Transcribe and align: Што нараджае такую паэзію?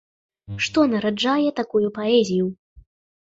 Што 0.67 0.85
нараджае 0.93 1.49
такую 1.59 1.87
паэзію? 1.97 2.45